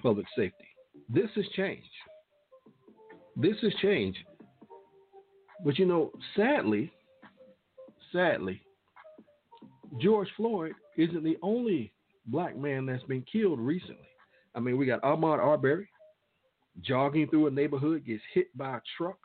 [0.00, 0.68] public safety.
[1.08, 1.84] This has changed.
[3.36, 4.18] This has changed.
[5.64, 6.92] But you know, sadly,
[8.12, 8.60] sadly,
[10.00, 11.92] George Floyd isn't the only
[12.26, 14.08] black man that's been killed recently.
[14.54, 15.88] I mean, we got Ahmaud Arbery
[16.82, 19.18] jogging through a neighborhood, gets hit by a truck.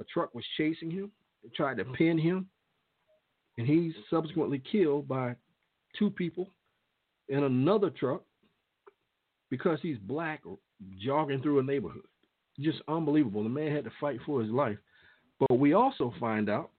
[0.00, 1.10] A truck was chasing him,
[1.54, 2.48] tried to pin him,
[3.58, 5.36] and he's subsequently killed by
[5.98, 6.50] two people
[7.28, 8.22] in another truck
[9.50, 10.42] because he's black
[11.00, 12.02] jogging through a neighborhood.
[12.58, 13.42] Just unbelievable.
[13.42, 14.78] The man had to fight for his life.
[15.38, 16.70] But we also find out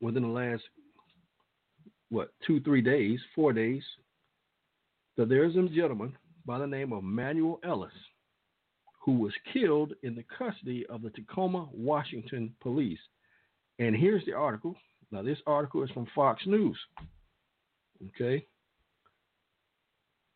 [0.00, 0.62] within the last
[2.10, 3.82] what two, three days, four days,
[5.16, 7.92] that there's a gentleman by the name of Manuel Ellis
[9.04, 12.98] who was killed in the custody of the Tacoma, Washington police.
[13.78, 14.74] And here's the article.
[15.10, 16.78] Now, this article is from Fox News.
[18.08, 18.46] Okay.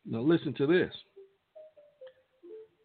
[0.05, 0.93] Now, listen to this.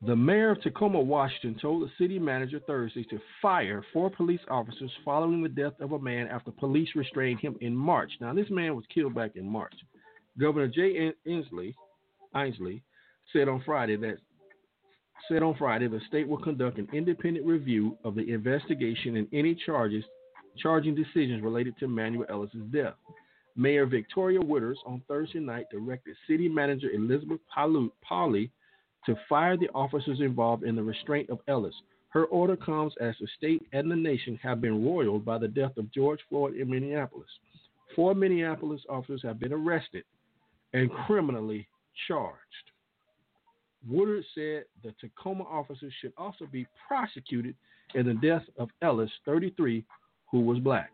[0.06, 4.90] The mayor of Tacoma, Washington, told the city manager Thursday to fire four police officers
[5.04, 8.10] following the death of a man after police restrained him in March.
[8.20, 9.72] Now, this man was killed back in March.
[10.38, 11.74] Governor Jay Inslee,
[12.34, 12.82] Inslee
[13.32, 14.18] said on Friday that
[15.28, 19.54] said on Friday the state will conduct an independent review of the investigation and any
[19.54, 20.04] charges
[20.58, 22.94] charging decisions related to Manuel Ellis's death.
[23.56, 28.50] Mayor Victoria Woodards on Thursday night directed City Manager Elizabeth Pauli
[29.06, 31.74] to fire the officers involved in the restraint of Ellis.
[32.08, 35.76] Her order comes as the state and the nation have been roiled by the death
[35.76, 37.28] of George Floyd in Minneapolis.
[37.94, 40.04] Four Minneapolis officers have been arrested
[40.72, 41.66] and criminally
[42.08, 42.38] charged.
[43.88, 47.54] Woodard said the Tacoma officers should also be prosecuted
[47.94, 49.84] in the death of Ellis, 33,
[50.30, 50.90] who was black.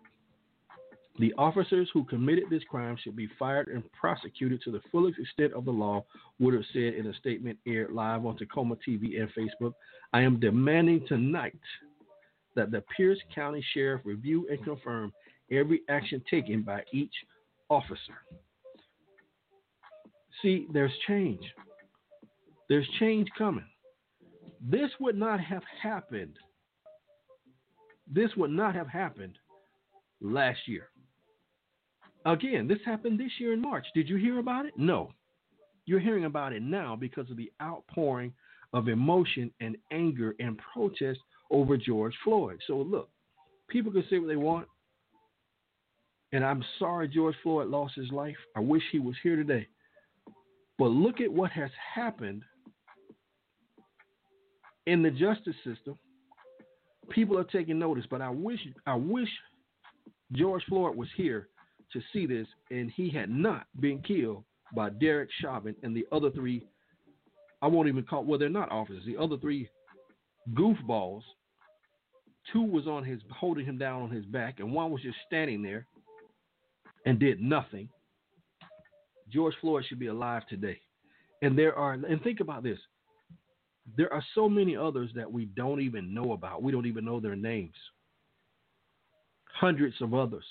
[1.18, 5.52] The officers who committed this crime should be fired and prosecuted to the fullest extent
[5.52, 6.04] of the law,
[6.38, 9.74] Woodard said in a statement aired live on Tacoma TV and Facebook.
[10.12, 11.58] I am demanding tonight
[12.54, 15.12] that the Pierce County Sheriff review and confirm
[15.50, 17.14] every action taken by each
[17.68, 18.14] officer.
[20.42, 21.42] See, there's change.
[22.68, 23.64] There's change coming.
[24.60, 26.36] This would not have happened.
[28.12, 29.38] This would not have happened
[30.20, 30.88] last year.
[32.26, 33.86] Again, this happened this year in March.
[33.94, 34.74] Did you hear about it?
[34.76, 35.10] No.
[35.86, 38.32] You're hearing about it now because of the outpouring
[38.72, 41.18] of emotion and anger and protest
[41.50, 42.60] over George Floyd.
[42.66, 43.08] So, look,
[43.68, 44.68] people can say what they want.
[46.32, 48.36] And I'm sorry George Floyd lost his life.
[48.54, 49.66] I wish he was here today.
[50.80, 52.42] But look at what has happened
[54.86, 55.98] in the justice system.
[57.10, 59.28] People are taking notice, but I wish I wish
[60.32, 61.48] George Floyd was here
[61.92, 64.42] to see this and he had not been killed
[64.74, 66.64] by Derek Chauvin and the other three
[67.60, 69.68] I won't even call well they're not officers, the other three
[70.54, 71.24] goofballs.
[72.54, 75.60] Two was on his holding him down on his back and one was just standing
[75.60, 75.84] there
[77.04, 77.90] and did nothing.
[79.32, 80.80] George Floyd should be alive today.
[81.42, 82.78] And there are, and think about this
[83.96, 86.62] there are so many others that we don't even know about.
[86.62, 87.74] We don't even know their names.
[89.52, 90.44] Hundreds of others,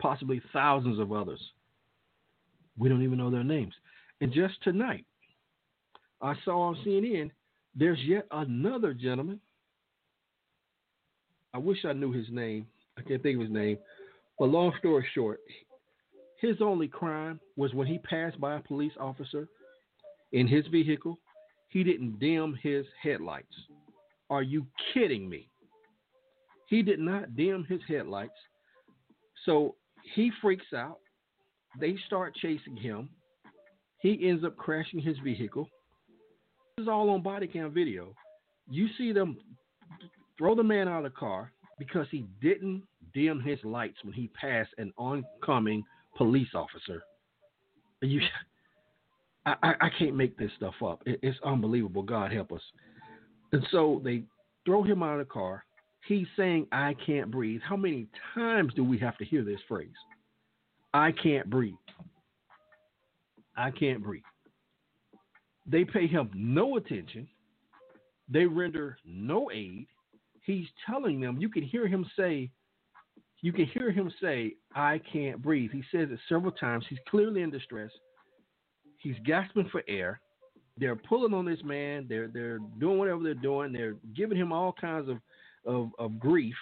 [0.00, 1.40] possibly thousands of others.
[2.78, 3.74] We don't even know their names.
[4.20, 5.04] And just tonight,
[6.22, 7.30] I saw on CNN
[7.74, 9.40] there's yet another gentleman.
[11.54, 12.66] I wish I knew his name.
[12.96, 13.78] I can't think of his name.
[14.38, 15.40] But long story short,
[16.40, 19.48] his only crime was when he passed by a police officer
[20.32, 21.18] in his vehicle,
[21.68, 23.54] he didn't dim his headlights.
[24.30, 25.48] Are you kidding me?
[26.68, 28.32] He did not dim his headlights.
[29.46, 29.74] So
[30.14, 30.98] he freaks out.
[31.80, 33.08] They start chasing him.
[34.00, 35.68] He ends up crashing his vehicle.
[36.76, 38.14] This is all on body cam video.
[38.70, 39.38] You see them
[40.36, 42.82] throw the man out of the car because he didn't
[43.14, 45.82] dim his lights when he passed an oncoming
[46.18, 47.02] police officer.
[48.02, 48.20] You,
[49.46, 51.02] I, I can't make this stuff up.
[51.06, 52.02] It, it's unbelievable.
[52.02, 52.60] God help us.
[53.52, 54.24] And so they
[54.66, 55.64] throw him out of the car.
[56.06, 57.60] He's saying, I can't breathe.
[57.64, 59.88] How many times do we have to hear this phrase?
[60.92, 61.74] I can't breathe.
[63.56, 64.22] I can't breathe.
[65.66, 67.28] They pay him no attention.
[68.28, 69.86] They render no aid.
[70.44, 72.50] He's telling them, you can hear him say,
[73.40, 75.70] you can hear him say, I can't breathe.
[75.72, 76.84] He says it several times.
[76.88, 77.90] He's clearly in distress.
[78.98, 80.20] He's gasping for air.
[80.76, 82.06] They're pulling on this man.
[82.08, 83.72] They're they're doing whatever they're doing.
[83.72, 85.18] They're giving him all kinds of,
[85.64, 86.54] of, of grief.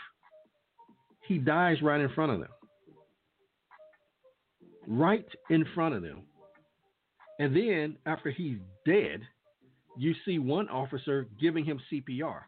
[1.26, 2.48] He dies right in front of them.
[4.86, 6.22] Right in front of them.
[7.38, 9.20] And then after he's dead,
[9.98, 12.40] you see one officer giving him CPR.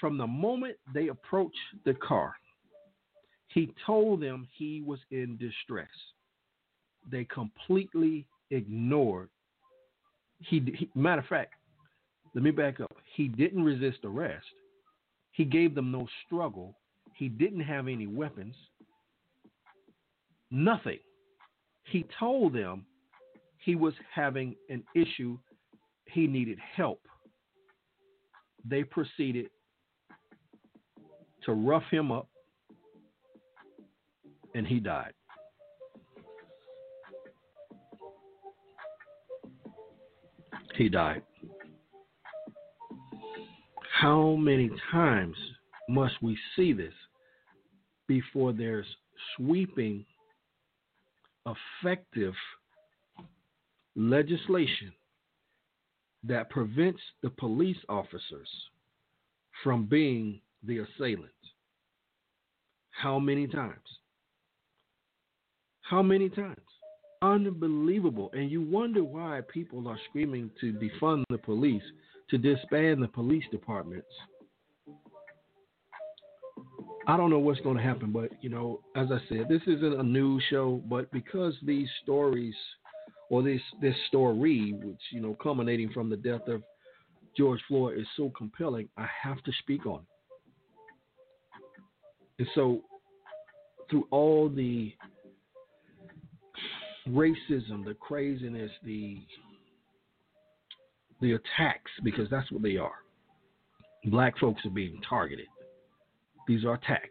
[0.00, 2.34] From the moment they approach the car,
[3.58, 5.88] he told them he was in distress.
[7.10, 9.30] They completely ignored.
[10.38, 11.54] He, he, matter of fact,
[12.36, 12.94] let me back up.
[13.16, 14.46] He didn't resist arrest.
[15.32, 16.76] He gave them no struggle.
[17.14, 18.54] He didn't have any weapons.
[20.52, 21.00] Nothing.
[21.82, 22.86] He told them
[23.64, 25.36] he was having an issue.
[26.04, 27.00] He needed help.
[28.64, 29.46] They proceeded
[31.44, 32.28] to rough him up
[34.58, 35.12] and he died.
[40.74, 41.22] He died.
[44.00, 45.36] How many times
[45.88, 46.92] must we see this
[48.08, 48.86] before there's
[49.36, 50.04] sweeping,
[51.46, 52.34] effective
[53.94, 54.92] legislation
[56.24, 58.48] that prevents the police officers
[59.62, 61.30] from being the assailant?
[62.90, 63.78] How many times?
[65.88, 66.56] How many times?
[67.22, 68.30] Unbelievable.
[68.34, 71.82] And you wonder why people are screaming to defund the police,
[72.28, 74.06] to disband the police departments.
[77.06, 79.98] I don't know what's going to happen, but you know, as I said, this isn't
[79.98, 82.54] a news show, but because these stories
[83.30, 86.62] or this this story, which you know, culminating from the death of
[87.34, 90.06] George Floyd, is so compelling, I have to speak on it.
[92.40, 92.82] And so,
[93.88, 94.92] through all the
[97.08, 99.18] racism, the craziness, the
[101.20, 102.92] the attacks, because that's what they are.
[104.04, 105.46] Black folks are being targeted.
[106.46, 107.08] These are attacks.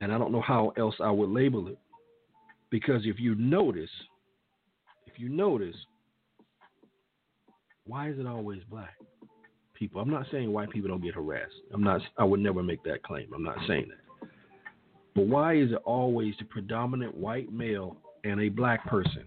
[0.00, 1.78] And I don't know how else I would label it.
[2.70, 3.90] Because if you notice,
[5.06, 5.76] if you notice,
[7.86, 8.94] why is it always black
[9.74, 10.00] people?
[10.00, 11.52] I'm not saying white people don't get harassed.
[11.72, 13.28] I'm not I would never make that claim.
[13.34, 14.01] I'm not saying that.
[15.14, 19.24] But why is it always the predominant white male and a black person?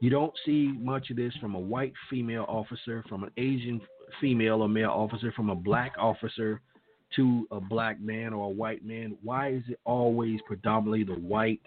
[0.00, 3.80] You don't see much of this from a white female officer, from an Asian
[4.20, 6.60] female or male officer, from a black officer
[7.14, 11.60] to a black man or a white man, why is it always predominantly the white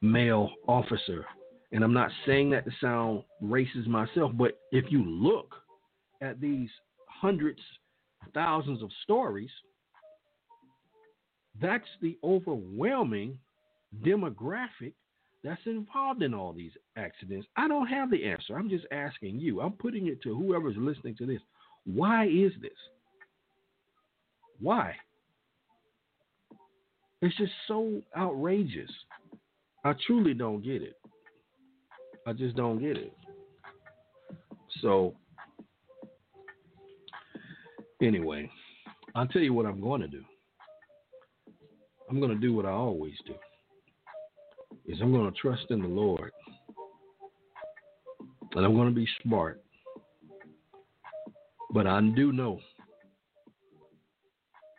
[0.00, 1.24] male officer?
[1.72, 5.54] And I'm not saying that to sound racist myself, but if you look
[6.20, 6.68] at these
[7.06, 7.60] hundreds,
[8.32, 9.50] thousands of stories,
[11.60, 13.38] that's the overwhelming
[14.04, 14.92] demographic
[15.44, 17.46] that's involved in all these accidents.
[17.56, 18.56] I don't have the answer.
[18.56, 19.60] I'm just asking you.
[19.60, 21.40] I'm putting it to whoever's listening to this.
[21.84, 22.72] Why is this?
[24.58, 24.94] Why?
[27.20, 28.90] It's just so outrageous.
[29.84, 30.96] I truly don't get it.
[32.26, 33.12] I just don't get it.
[34.80, 35.14] So,
[38.02, 38.50] anyway,
[39.14, 40.22] I'll tell you what I'm going to do.
[42.08, 43.34] I'm going to do what I always do
[44.86, 46.30] is I'm going to trust in the Lord.
[48.54, 49.62] And I'm going to be smart.
[51.72, 52.60] But I do know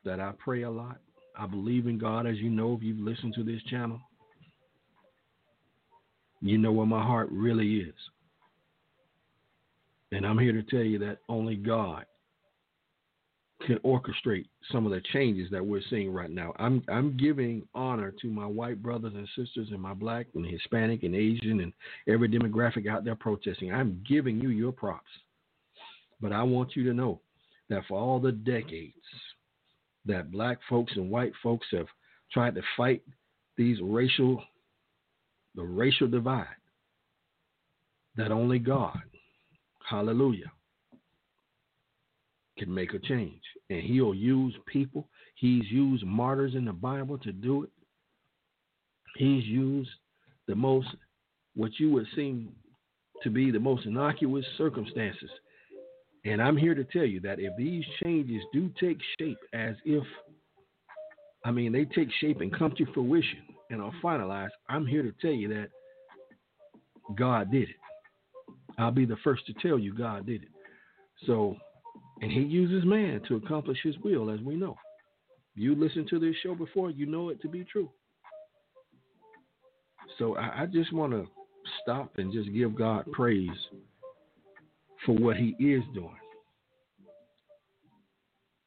[0.06, 0.98] that I pray a lot.
[1.38, 4.00] I believe in God, as you know, if you've listened to this channel.
[6.42, 7.96] You know where my heart really is.
[10.12, 12.06] And I'm here to tell you that only God
[13.66, 16.54] can orchestrate some of the changes that we're seeing right now.
[16.60, 21.04] I'm I'm giving honor to my white brothers and sisters and my black and Hispanic
[21.04, 21.74] and Asian and
[22.08, 23.74] every demographic out there protesting.
[23.74, 25.10] I'm giving you your props.
[26.22, 27.22] But I want you to know
[27.70, 28.94] that for all the decades
[30.06, 31.88] that black folks and white folks have
[32.32, 33.02] tried to fight
[33.58, 34.44] these racial
[35.56, 36.48] the racial divide
[38.18, 39.02] that only God
[39.90, 40.52] hallelujah
[42.58, 43.42] can make a change.
[43.70, 45.08] And he'll use people.
[45.36, 47.70] He's used martyrs in the Bible to do it.
[49.18, 49.90] He's used
[50.48, 50.88] the most,
[51.56, 52.50] what you would seem
[53.24, 55.30] to be the most innocuous circumstances.
[56.26, 60.04] And I'm here to tell you that if these changes do take shape as if,
[61.46, 63.40] I mean, they take shape and come to fruition
[63.70, 65.70] and are finalized, I'm here to tell you that
[67.16, 67.76] God did it.
[68.78, 70.50] I'll be the first to tell you God did it.
[71.26, 71.56] So
[72.22, 74.76] and he uses man to accomplish his will, as we know.
[75.56, 77.90] You listened to this show before, you know it to be true.
[80.18, 81.28] So I, I just want to
[81.82, 83.50] stop and just give God praise
[85.06, 86.16] for what he is doing.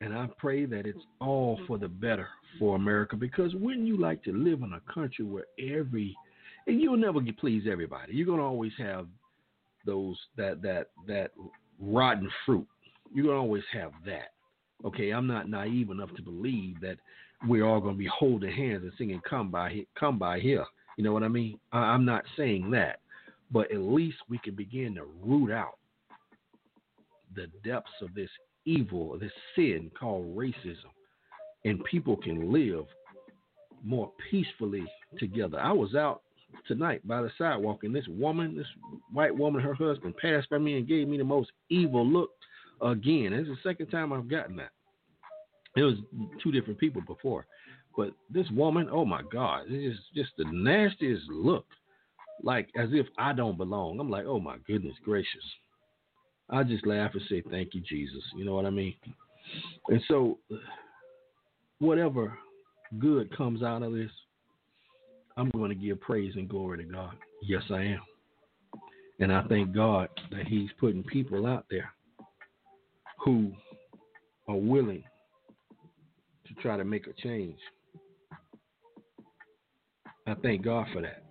[0.01, 2.29] And I pray that it's all for the better
[2.59, 6.17] for America because wouldn't you like to live in a country where every
[6.67, 8.15] and you'll never please everybody.
[8.15, 9.07] You're gonna always have
[9.85, 11.33] those that that that
[11.81, 12.67] rotten fruit
[13.15, 14.33] going to always have that.
[14.85, 16.99] Okay, I'm not naive enough to believe that
[17.47, 20.65] we're all going to be holding hands and singing "Come by, come by here."
[20.97, 21.59] You know what I mean?
[21.73, 23.01] I'm not saying that,
[23.53, 25.79] but at least we can begin to root out
[27.35, 28.31] the depths of this
[28.65, 30.91] evil, this sin called racism,
[31.65, 32.85] and people can live
[33.85, 34.85] more peacefully
[35.19, 35.61] together.
[35.61, 36.23] I was out
[36.67, 38.67] tonight by the sidewalk, and this woman, this
[39.13, 42.31] white woman, her husband passed by me and gave me the most evil look
[42.83, 43.33] again.
[43.33, 44.71] It's the second time I've gotten that.
[45.77, 45.95] It was
[46.43, 47.47] two different people before,
[47.97, 51.67] but this woman, oh my God, it's just just the nastiest look,
[52.43, 54.01] like as if I don't belong.
[54.01, 55.45] I'm like, oh my goodness gracious.
[56.51, 58.23] I just laugh and say, thank you, Jesus.
[58.35, 58.95] You know what I mean?
[59.89, 60.39] And so,
[61.79, 62.39] whatever
[62.99, 64.11] good comes out of this,
[65.37, 67.15] I'm going to give praise and glory to God.
[67.43, 68.01] Yes, I am.
[69.21, 71.93] And I thank God that He's putting people out there
[73.19, 73.53] who
[74.49, 75.03] are willing
[76.47, 77.59] to try to make a change.
[80.27, 81.25] I thank God for that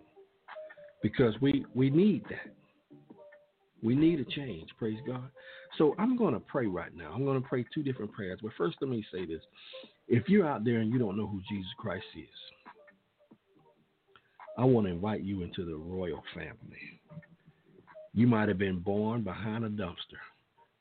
[1.03, 2.53] because we, we need that.
[3.83, 5.29] We need a change, praise God.
[5.77, 7.11] So I'm going to pray right now.
[7.13, 8.39] I'm going to pray two different prayers.
[8.41, 9.41] But first, let me say this.
[10.07, 12.27] If you're out there and you don't know who Jesus Christ is,
[14.57, 17.01] I want to invite you into the royal family.
[18.15, 20.17] You might have been born behind a dumpster.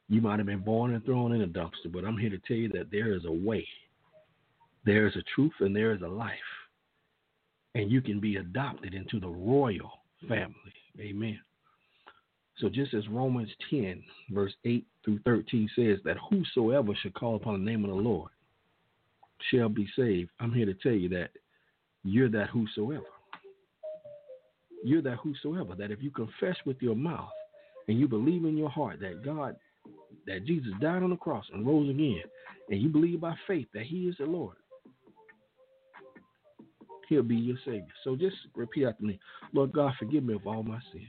[0.09, 2.57] You might have been born and thrown in a dumpster, but I'm here to tell
[2.57, 3.67] you that there is a way,
[4.85, 6.35] there is a truth, and there is a life.
[7.75, 9.91] And you can be adopted into the royal
[10.29, 10.55] family.
[11.01, 11.41] Amen.
[12.59, 17.63] So, just as Romans 10, verse 8 through 13 says that whosoever shall call upon
[17.65, 18.31] the name of the Lord
[19.51, 21.31] shall be saved, I'm here to tell you that
[22.03, 23.05] you're that whosoever.
[24.83, 25.75] You're that whosoever.
[25.75, 27.29] That if you confess with your mouth
[27.89, 29.57] and you believe in your heart that God
[30.27, 32.23] that Jesus died on the cross and rose again,
[32.71, 34.57] and you believe by faith that He is the Lord,
[37.09, 37.87] He'll be your Savior.
[38.05, 39.19] So just repeat after me
[39.53, 41.05] Lord God, forgive me of all my sins.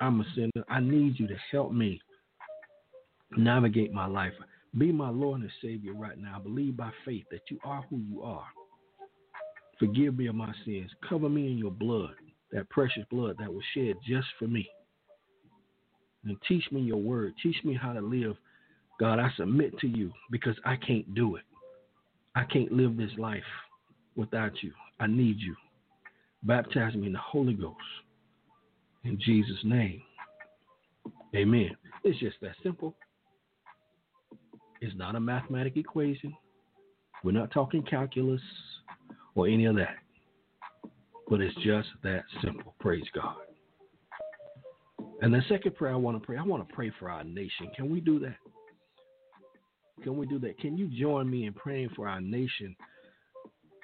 [0.00, 0.64] I'm a sinner.
[0.68, 2.00] I need you to help me
[3.36, 4.32] navigate my life.
[4.76, 6.36] Be my Lord and Savior right now.
[6.36, 8.46] I believe by faith that you are who you are.
[9.78, 10.90] Forgive me of my sins.
[11.08, 12.14] Cover me in your blood,
[12.52, 14.68] that precious blood that was shed just for me.
[16.28, 17.34] And teach me your word.
[17.42, 18.36] Teach me how to live.
[19.00, 21.44] God, I submit to you because I can't do it.
[22.34, 23.42] I can't live this life
[24.14, 24.72] without you.
[25.00, 25.56] I need you.
[26.42, 27.78] Baptize me in the Holy Ghost.
[29.04, 30.02] In Jesus' name.
[31.34, 31.70] Amen.
[32.04, 32.94] It's just that simple.
[34.80, 36.36] It's not a mathematical equation.
[37.24, 38.42] We're not talking calculus
[39.34, 39.96] or any of that.
[41.28, 42.74] But it's just that simple.
[42.78, 43.36] Praise God.
[45.20, 47.70] And the second prayer I want to pray, I want to pray for our nation.
[47.74, 48.36] Can we do that?
[50.02, 50.58] Can we do that?
[50.58, 52.76] Can you join me in praying for our nation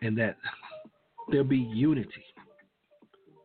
[0.03, 0.37] and that
[1.31, 2.25] there be unity?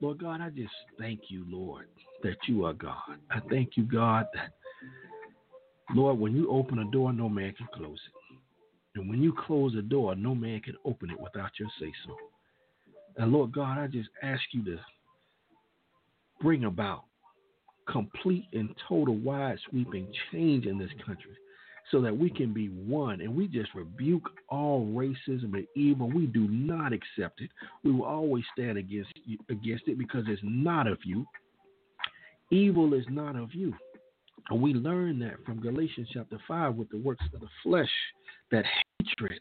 [0.01, 1.87] Lord God, I just thank you, Lord,
[2.23, 2.95] that you are God.
[3.31, 4.51] I thank you, God, that,
[5.95, 8.99] Lord, when you open a door, no man can close it.
[8.99, 12.15] And when you close a door, no man can open it without your say so.
[13.17, 14.77] And Lord God, I just ask you to
[16.41, 17.03] bring about
[17.91, 21.31] complete and total wide sweeping change in this country
[21.91, 26.09] so that we can be one and we just rebuke all racism and evil.
[26.09, 27.49] We do not accept it.
[27.83, 29.11] We will always stand against
[29.49, 31.25] against it because it's not of you.
[32.51, 33.73] Evil is not of you.
[34.49, 37.89] And we learn that from Galatians chapter 5 with the works of the flesh
[38.51, 38.65] that
[38.99, 39.39] hatred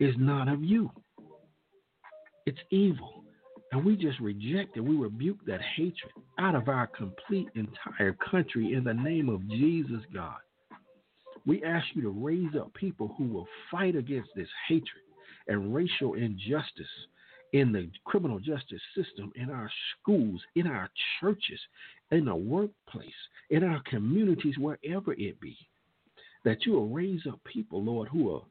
[0.00, 0.90] is not of you.
[2.46, 3.24] It's evil.
[3.72, 4.80] And we just reject it.
[4.80, 10.00] We rebuke that hatred out of our complete entire country in the name of Jesus,
[10.12, 10.38] God.
[11.46, 15.04] We ask you to raise up people who will fight against this hatred
[15.46, 16.86] and racial injustice
[17.52, 21.58] in the criminal justice system, in our schools, in our churches,
[22.10, 23.08] in the workplace,
[23.50, 25.56] in our communities, wherever it be.
[26.44, 28.46] That you will raise up people, Lord, who will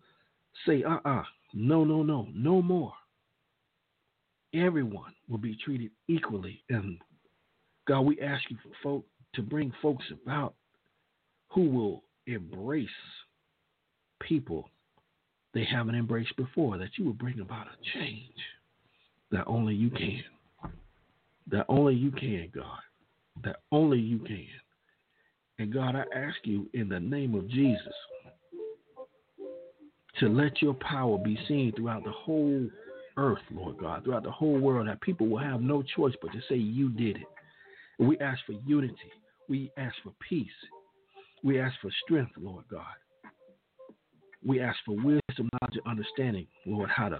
[0.65, 2.93] say, uh uh-uh, uh, no, no, no, no more.
[4.53, 6.63] Everyone will be treated equally.
[6.69, 6.97] And
[7.87, 10.55] God, we ask you for folk to bring folks about
[11.49, 12.87] who will embrace
[14.19, 14.69] people
[15.53, 18.33] they haven't embraced before, that you will bring about a change
[19.31, 20.23] that only you can.
[21.49, 22.79] That only you can, God.
[23.43, 24.45] That only you can.
[25.57, 27.93] And God, I ask you in the name of Jesus
[30.19, 32.67] to let your power be seen throughout the whole
[33.19, 36.39] earth, Lord God, throughout the whole world, that people will have no choice but to
[36.47, 37.27] say you did it.
[37.99, 38.95] And we ask for unity.
[39.49, 40.47] We ask for peace.
[41.43, 42.83] We ask for strength, Lord God.
[44.45, 47.19] We ask for wisdom, knowledge, and understanding, Lord, how to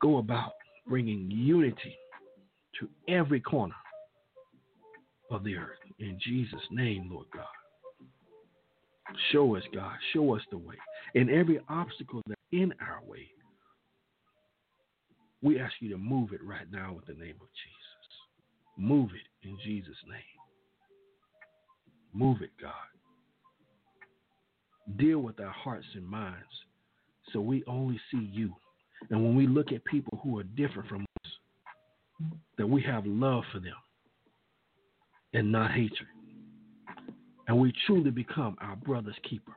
[0.00, 0.52] go about
[0.88, 1.96] bringing unity
[2.80, 3.74] to every corner
[5.30, 5.78] of the earth.
[5.98, 7.44] In Jesus' name, Lord God.
[9.30, 9.92] Show us, God.
[10.12, 10.74] Show us the way.
[11.14, 13.28] In every obstacle that's in our way,
[15.46, 17.86] we ask you to move it right now with the name of Jesus.
[18.76, 20.20] Move it in Jesus' name.
[22.12, 22.72] Move it, God.
[24.96, 26.34] Deal with our hearts and minds
[27.32, 28.52] so we only see you.
[29.10, 31.32] And when we look at people who are different from us,
[32.58, 33.76] that we have love for them
[35.32, 36.08] and not hatred.
[37.46, 39.52] And we truly become our brother's keeper.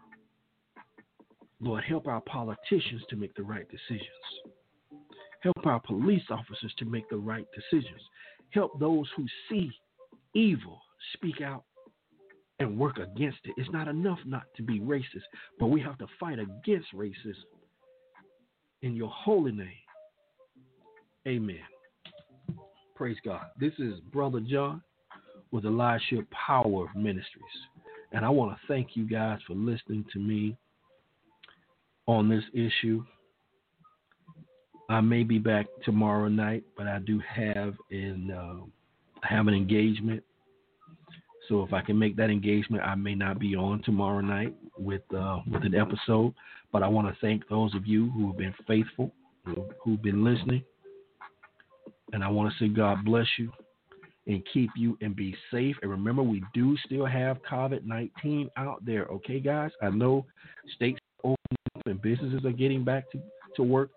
[1.59, 4.07] Lord, help our politicians to make the right decisions.
[5.41, 8.01] Help our police officers to make the right decisions.
[8.51, 9.71] Help those who see
[10.33, 10.81] evil
[11.13, 11.63] speak out
[12.59, 13.53] and work against it.
[13.57, 15.23] It's not enough not to be racist,
[15.59, 17.45] but we have to fight against racism
[18.81, 19.67] in your holy name.
[21.27, 21.59] Amen.
[22.95, 23.45] Praise God.
[23.59, 24.81] This is Brother Jon
[25.51, 27.25] with Eliashib Power Ministries.
[28.11, 30.57] And I want to thank you guys for listening to me
[32.07, 33.03] on this issue.
[34.89, 38.65] I may be back tomorrow night, but I do have an uh,
[39.21, 40.23] have an engagement.
[41.47, 45.03] So if I can make that engagement, I may not be on tomorrow night with
[45.15, 46.33] uh, with an episode.
[46.71, 49.11] But I want to thank those of you who have been faithful,
[49.83, 50.63] who've been listening,
[52.13, 53.51] and I want to say God bless you
[54.27, 55.75] and keep you and be safe.
[55.81, 59.71] And remember, we do still have COVID 19 out there, okay, guys?
[59.81, 60.25] I know
[60.75, 63.19] states opening up and businesses are getting back to,
[63.55, 63.89] to work,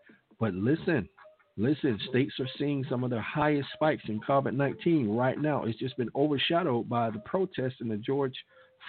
[0.42, 1.08] but listen,
[1.56, 5.62] listen, states are seeing some of their highest spikes in COVID 19 right now.
[5.62, 8.34] It's just been overshadowed by the protests and the George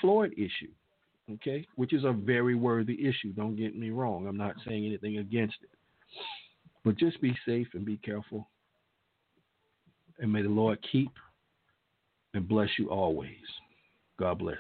[0.01, 0.71] Floyd issue,
[1.31, 3.33] okay, which is a very worthy issue.
[3.33, 4.25] Don't get me wrong.
[4.25, 5.69] I'm not saying anything against it.
[6.83, 8.49] But just be safe and be careful.
[10.17, 11.11] And may the Lord keep
[12.33, 13.29] and bless you always.
[14.19, 14.57] God bless.